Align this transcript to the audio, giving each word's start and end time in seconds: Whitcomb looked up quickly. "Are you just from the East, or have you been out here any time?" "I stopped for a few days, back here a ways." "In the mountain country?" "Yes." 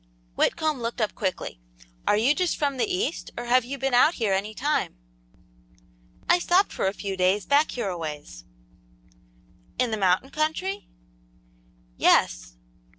Whitcomb 0.33 0.79
looked 0.81 0.99
up 0.99 1.13
quickly. 1.13 1.59
"Are 2.07 2.17
you 2.17 2.33
just 2.33 2.57
from 2.57 2.77
the 2.77 2.87
East, 2.91 3.29
or 3.37 3.45
have 3.45 3.63
you 3.63 3.77
been 3.77 3.93
out 3.93 4.15
here 4.15 4.33
any 4.33 4.55
time?" 4.55 4.95
"I 6.27 6.39
stopped 6.39 6.73
for 6.73 6.87
a 6.87 6.91
few 6.91 7.15
days, 7.15 7.45
back 7.45 7.69
here 7.69 7.87
a 7.87 7.95
ways." 7.99 8.43
"In 9.77 9.91
the 9.91 9.97
mountain 9.97 10.31
country?" 10.31 10.87
"Yes." 11.97 12.55